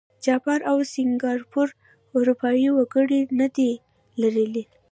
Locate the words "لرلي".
4.21-4.63